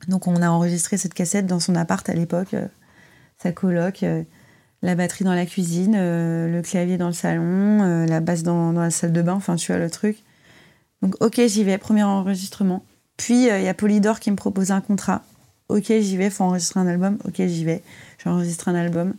[0.07, 2.55] Donc on a enregistré cette cassette dans son appart à l'époque,
[3.37, 4.05] sa coloc,
[4.81, 9.11] la batterie dans la cuisine, le clavier dans le salon, la basse dans, la salle
[9.11, 10.23] de bain, enfin tu vois le truc.
[11.01, 12.83] Donc, ok, j'y vais, premier enregistrement.
[13.17, 15.23] Puis, il euh, y a Polydor qui me propose un contrat.
[15.69, 17.17] Ok, j'y vais, faut enregistrer un album.
[17.25, 17.83] Ok, j'y vais.
[18.23, 19.13] J'enregistre un album.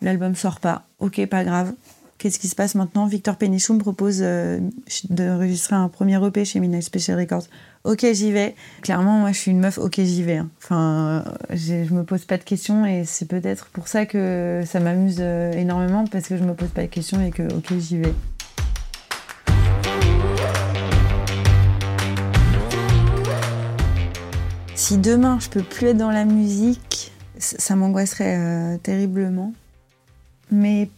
[0.00, 0.86] L'album sort pas.
[0.98, 1.72] Ok, pas grave.
[2.18, 4.58] Qu'est-ce qui se passe maintenant Victor Pénichou me propose euh,
[5.08, 7.44] d'enregistrer un premier EP chez Midnight Special Records.
[7.84, 8.56] Ok, j'y vais.
[8.82, 9.78] Clairement, moi, je suis une meuf.
[9.78, 10.38] Ok, j'y vais.
[10.38, 10.50] Hein.
[10.58, 15.18] Enfin, je me pose pas de questions et c'est peut-être pour ça que ça m'amuse
[15.20, 18.14] euh, énormément parce que je me pose pas de questions et que ok, j'y vais.
[24.74, 29.52] Si demain je peux plus être dans la musique, ça m'angoisserait euh, terriblement.
[30.50, 30.88] Mais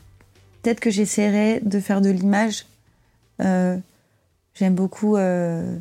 [0.63, 2.67] peut-être que j'essaierai de faire de l'image.
[3.41, 3.77] Euh,
[4.55, 5.79] j'aime beaucoup euh,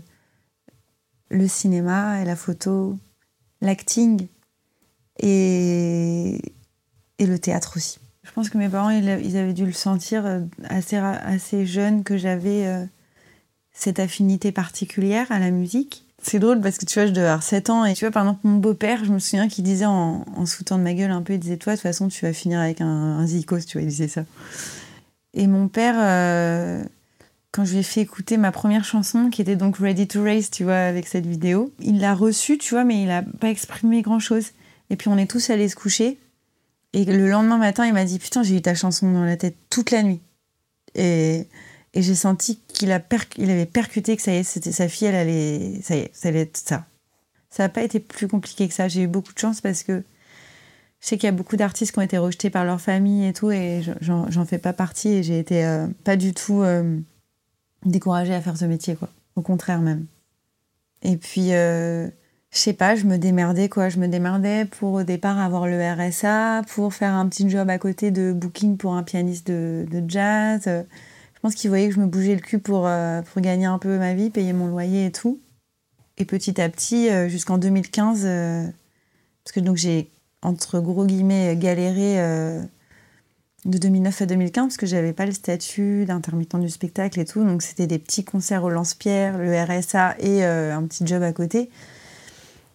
[1.29, 2.97] le cinéma et la photo,
[3.61, 4.27] l'acting
[5.19, 6.41] et,
[7.17, 7.99] et, le théâtre aussi.
[8.23, 12.87] Je pense que mes parents, ils, avaient dû le sentir assez, assez jeune que j'avais
[13.71, 16.08] cette affinité particulière à la musique.
[16.21, 18.23] C'est drôle parce que tu vois, je devais avoir 7 ans et tu vois, par
[18.23, 21.11] exemple, mon beau-père, je me souviens qu'il disait en, en se foutant de ma gueule
[21.11, 23.61] un peu, il disait Toi, de toute façon, tu vas finir avec un, un zikos,
[23.61, 24.25] tu vois, il disait ça.
[25.33, 26.83] Et mon père, euh,
[27.51, 30.51] quand je lui ai fait écouter ma première chanson, qui était donc Ready to Race,
[30.51, 34.01] tu vois, avec cette vidéo, il l'a reçue, tu vois, mais il n'a pas exprimé
[34.01, 34.47] grand-chose.
[34.89, 36.17] Et puis on est tous allés se coucher.
[36.93, 39.55] Et le lendemain matin, il m'a dit Putain, j'ai eu ta chanson dans la tête
[39.69, 40.21] toute la nuit.
[40.95, 41.47] Et
[41.93, 45.79] et j'ai senti qu'il avait percuté que ça y est, c'était sa fille, elle allait,
[45.81, 46.85] ça y est, ça allait être ça.
[47.49, 48.87] Ça n'a pas été plus compliqué que ça.
[48.87, 50.03] J'ai eu beaucoup de chance parce que
[50.99, 53.33] je sais qu'il y a beaucoup d'artistes qui ont été rejetés par leur famille et
[53.33, 56.99] tout, et j'en fais pas partie et j'ai été euh, pas du tout euh,
[57.85, 59.09] découragée à faire ce métier, quoi.
[59.35, 60.05] Au contraire même.
[61.01, 62.07] Et puis, euh,
[62.51, 63.87] je sais pas, je me démerdais, quoi.
[63.87, 67.77] Je me démerdais pour au départ avoir le RSA, pour faire un petit job à
[67.77, 70.69] côté de booking pour un pianiste de jazz.
[71.39, 73.79] Je pense qu'ils voyaient que je me bougeais le cul pour, euh, pour gagner un
[73.79, 75.39] peu ma vie, payer mon loyer et tout.
[76.17, 78.65] Et petit à petit, euh, jusqu'en 2015, euh,
[79.45, 82.17] parce que donc j'ai, entre gros guillemets, galéré
[83.63, 87.41] de 2009 à 2015, parce que j'avais pas le statut d'intermittent du spectacle et tout.
[87.45, 91.69] Donc c'était des petits concerts au Lance-Pierre, le RSA et un petit job à côté.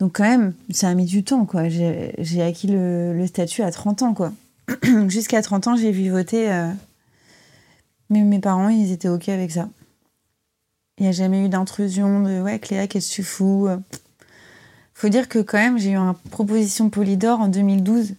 [0.00, 1.68] Donc quand même, ça a mis du temps, quoi.
[1.68, 4.33] J'ai acquis le, le, statut à 30 ans, quoi.
[5.09, 6.50] Jusqu'à 30 ans, j'ai vu voter
[8.20, 9.68] mais mes parents, ils étaient OK avec ça.
[10.98, 13.68] Il n'y a jamais eu d'intrusion de Ouais, Cléa, qu'est-ce que tu fous?
[14.94, 18.14] Faut dire que quand même, j'ai eu une proposition Polydor en 2012.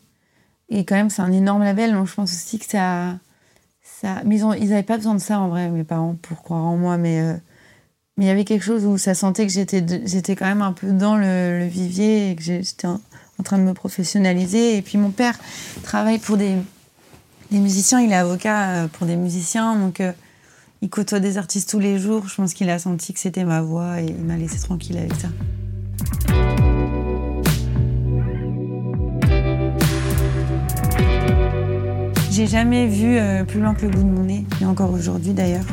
[0.69, 1.93] Et quand même, c'est un énorme label.
[1.93, 3.17] Donc je pense aussi que ça.
[3.81, 4.21] ça...
[4.25, 6.97] Mais ils n'avaient pas besoin de ça en vrai, mes parents, pour croire en moi.
[6.97, 7.21] Mais.
[7.21, 7.35] Euh,
[8.17, 10.71] mais il y avait quelque chose où ça sentait que j'étais, j'étais quand même un
[10.71, 12.99] peu dans le, vivier et que j'étais en,
[13.43, 14.77] train de me professionnaliser.
[14.77, 15.37] Et puis mon père
[15.83, 16.55] travaille pour des,
[17.51, 20.11] des musiciens, il est avocat euh, pour des musiciens, donc euh,
[20.81, 22.27] il côtoie des artistes tous les jours.
[22.27, 25.13] Je pense qu'il a senti que c'était ma voix et il m'a laissé tranquille avec
[25.13, 25.27] ça.
[32.31, 35.33] J'ai jamais vu euh, plus loin que le bout de mon nez, et encore aujourd'hui
[35.33, 35.65] d'ailleurs.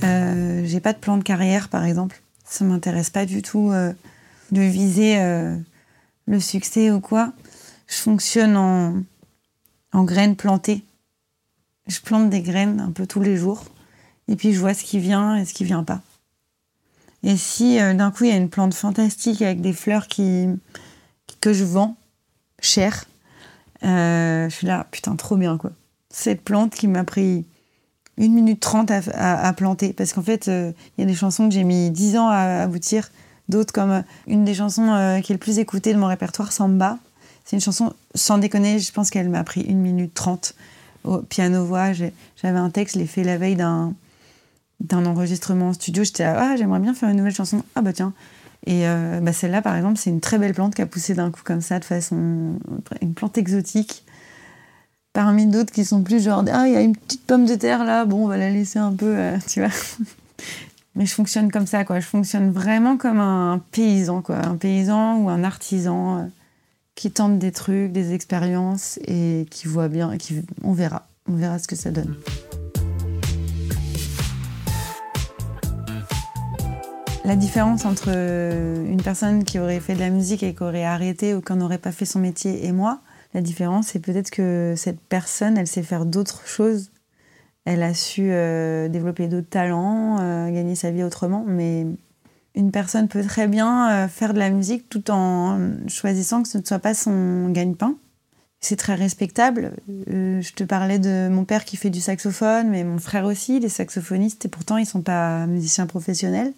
[0.00, 2.22] j'ai pas de plan de carrière par exemple.
[2.44, 3.72] Ça m'intéresse pas du tout
[4.50, 5.18] de viser
[6.26, 7.32] le succès ou quoi.
[7.86, 8.94] Je fonctionne en,
[9.92, 10.84] en graines plantées.
[11.86, 13.64] Je plante des graines un peu tous les jours.
[14.28, 16.00] Et puis je vois ce qui vient et ce qui vient pas.
[17.22, 20.46] Et si euh, d'un coup il y a une plante fantastique avec des fleurs qui,
[21.40, 21.96] que je vends
[22.60, 23.04] cher,
[23.82, 25.72] euh, je suis là, putain, trop bien quoi.
[26.10, 27.44] Cette plante qui m'a pris
[28.16, 29.92] une minute trente à, planter.
[29.92, 32.62] Parce qu'en fait, euh, il y a des chansons que j'ai mis dix ans à
[32.62, 33.10] aboutir.
[33.48, 36.98] D'autres comme une des chansons qui est le plus écoutée de mon répertoire, Samba.
[37.44, 40.54] C'est une chanson, sans déconner, je pense qu'elle m'a pris une minute trente
[41.04, 41.92] au piano-voix.
[41.92, 43.94] J'avais un texte, je l'ai fait la veille d'un
[45.06, 46.04] enregistrement en studio.
[46.04, 47.62] J'étais ah, j'aimerais bien faire une nouvelle chanson.
[47.74, 48.12] Ah bah tiens.
[48.66, 51.30] Et euh, bah celle-là, par exemple, c'est une très belle plante qui a poussé d'un
[51.30, 52.58] coup comme ça, de façon.
[53.00, 54.04] une plante exotique.
[55.12, 57.84] Parmi d'autres qui sont plus genre, ah, il y a une petite pomme de terre
[57.84, 59.70] là, bon, on va la laisser un peu, euh, tu vois.
[60.94, 61.98] Mais je fonctionne comme ça, quoi.
[61.98, 64.36] Je fonctionne vraiment comme un paysan, quoi.
[64.36, 66.22] Un paysan ou un artisan euh,
[66.94, 70.16] qui tente des trucs, des expériences et qui voit bien.
[70.16, 70.42] Qui...
[70.62, 71.06] On verra.
[71.28, 72.16] On verra ce que ça donne.
[77.24, 81.34] La différence entre une personne qui aurait fait de la musique et qui aurait arrêté
[81.34, 83.00] ou qui n'aurait pas fait son métier et moi,
[83.34, 86.90] la différence, c'est peut-être que cette personne, elle sait faire d'autres choses
[87.64, 91.86] elle a su euh, développer d'autres talents, euh, gagner sa vie autrement, mais
[92.54, 95.58] une personne peut très bien euh, faire de la musique tout en
[95.88, 97.96] choisissant que ce ne soit pas son gagne-pain.
[98.60, 99.72] C'est très respectable.
[99.88, 103.70] je te parlais de mon père qui fait du saxophone, mais mon frère aussi, les
[103.70, 106.52] saxophonistes, et pourtant ils ne sont pas musiciens professionnels.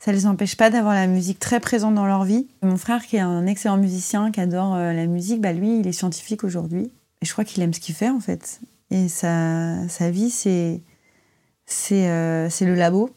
[0.00, 2.48] Ça ne les empêche pas d'avoir la musique très présente dans leur vie.
[2.62, 5.92] Mon frère, qui est un excellent musicien, qui adore la musique, bah lui, il est
[5.92, 6.90] scientifique aujourd'hui.
[7.22, 8.60] Et je crois qu'il aime ce qu'il fait en fait.
[8.90, 10.80] Et sa, sa vie, c'est
[11.92, 13.10] euh, c'est le labo.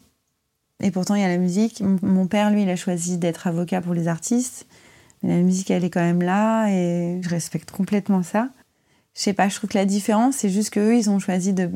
[0.80, 1.82] Et pourtant, il y a la musique.
[2.02, 4.66] Mon, père, lui, il a choisi d'être avocat pour les artistes.
[5.22, 8.48] Mais la musique, elle est quand même là et je respecte complètement ça.
[9.14, 11.70] Je sais pas, je trouve que la différence, c'est juste qu'eux, ils ont choisi de,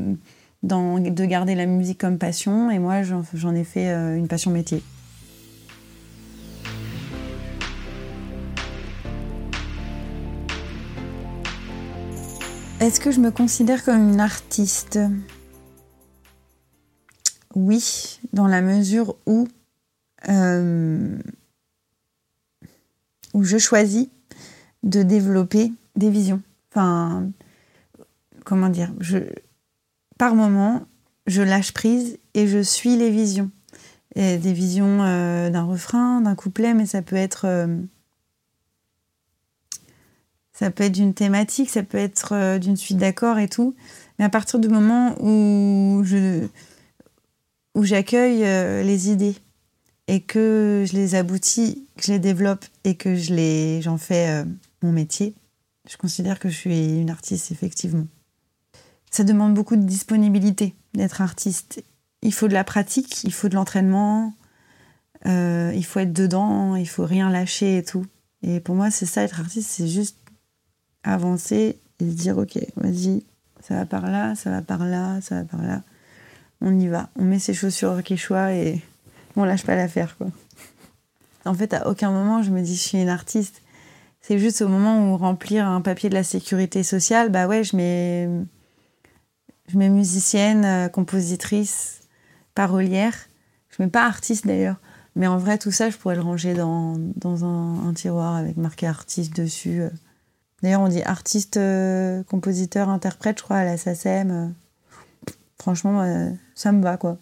[0.62, 4.82] de garder la musique comme passion et moi, j'en ai fait euh, une passion métier.
[12.80, 15.00] Est-ce que je me considère comme une artiste?
[17.60, 19.48] Oui, dans la mesure où,
[20.28, 21.18] euh,
[23.34, 24.06] où je choisis
[24.84, 26.40] de développer des visions.
[26.70, 27.28] Enfin,
[28.44, 28.92] comment dire
[30.18, 30.86] Par moment,
[31.26, 33.50] je lâche prise et je suis les visions.
[34.14, 37.44] Des visions euh, d'un refrain, d'un couplet, mais ça peut être...
[37.44, 37.76] Euh,
[40.52, 43.74] ça peut être d'une thématique, ça peut être d'une suite d'accords et tout.
[44.18, 46.46] Mais à partir du moment où je
[47.78, 49.36] où j'accueille euh, les idées
[50.08, 54.30] et que je les aboutis, que je les développe et que je les j'en fais
[54.30, 54.44] euh,
[54.82, 55.36] mon métier,
[55.88, 58.08] je considère que je suis une artiste effectivement.
[59.12, 61.84] Ça demande beaucoup de disponibilité d'être artiste.
[62.22, 64.34] Il faut de la pratique, il faut de l'entraînement,
[65.24, 68.06] il faut être dedans, il faut rien lâcher et tout.
[68.42, 70.18] Et pour moi, c'est ça être artiste, c'est juste
[71.04, 73.22] avancer et se dire ok, vas-y,
[73.60, 75.82] ça va par là, ça va par là, ça va par là.
[76.60, 77.08] On y va.
[77.16, 78.82] On met ses chaussures au quechua et
[79.36, 80.16] on lâche pas l'affaire.
[81.44, 83.62] En fait, à aucun moment je me dis je suis une artiste.
[84.20, 87.76] C'est juste au moment où remplir un papier de la sécurité sociale, bah ouais, je
[87.76, 88.28] mets,
[89.68, 92.00] je mets musicienne, euh, compositrice,
[92.54, 93.14] parolière.
[93.70, 94.76] Je mets pas artiste d'ailleurs.
[95.16, 98.86] Mais en vrai, tout ça, je pourrais le ranger dans, dans un, tiroir avec marqué
[98.86, 99.80] artiste dessus.
[99.80, 99.90] Euh.
[100.62, 104.54] D'ailleurs, on dit artiste, euh, compositeur, interprète, je crois, à la SACEM.
[105.58, 106.02] Franchement,
[106.58, 107.18] ça me va, quoi.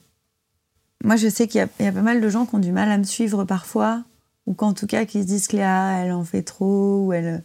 [1.05, 2.99] Moi, je sais qu'il y, a pas mal de gens qui ont du mal à
[2.99, 4.05] me suivre parfois,
[4.47, 7.43] ou qu'en tout cas, qui se disent Cléa, elle en fait trop, ou elle,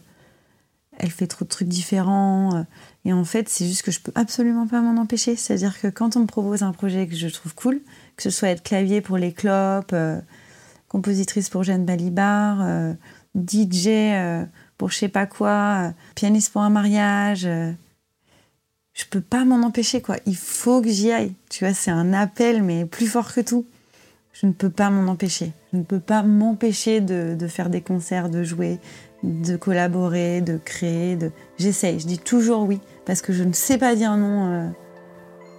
[0.98, 2.64] elle fait trop de trucs différents.
[3.04, 5.36] Et en fait, c'est juste que je peux absolument pas m'en empêcher.
[5.36, 7.80] C'est-à-dire que quand on me propose un projet que je trouve cool,
[8.16, 9.94] que ce soit être clavier pour les clopes,
[10.88, 12.94] compositrice pour Jeanne Balibar,
[13.36, 13.88] DJ
[14.82, 17.48] pour je sais pas quoi, euh, pianiste pour un mariage.
[18.94, 20.16] Je peux pas m'en empêcher, quoi.
[20.26, 21.32] Il faut que j'y aille.
[21.50, 23.64] Tu vois, c'est un appel, mais plus fort que tout.
[24.32, 25.52] Je ne peux pas m'en empêcher.
[25.72, 28.78] Je ne peux pas m'empêcher de, faire des concerts, de jouer,
[29.22, 31.16] de collaborer, de créer.
[31.16, 31.30] De...
[31.58, 34.68] J'essaye, je dis toujours oui, parce que je ne sais pas dire non euh,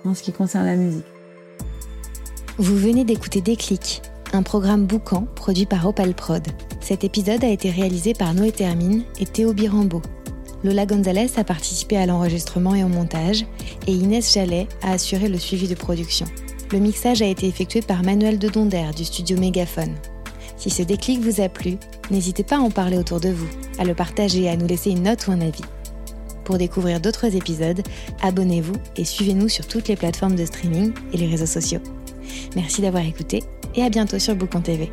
[0.06, 1.06] en ce qui concerne la musique.
[2.58, 6.46] Vous venez d'écouter Déclic, un programme boucan produit par Opal Prod.
[6.82, 10.02] Cet épisode a été réalisé par Noé Termine et Théo Birambeau.
[10.64, 13.46] Lola Gonzalez a participé à l'enregistrement et au montage,
[13.86, 16.26] et Inès Jallet a assuré le suivi de production.
[16.72, 19.94] Le mixage a été effectué par Manuel de Donder du studio Mégaphone.
[20.56, 21.78] Si ce déclic vous a plu,
[22.12, 24.92] n'hésitez pas à en parler autour de vous, à le partager et à nous laisser
[24.92, 25.64] une note ou un avis.
[26.46, 27.82] Pour découvrir d'autres épisodes,
[28.22, 31.82] abonnez-vous et suivez-nous sur toutes les plateformes de streaming et les réseaux sociaux.
[32.56, 33.44] Merci d'avoir écouté
[33.76, 34.92] et à bientôt sur Boucan TV.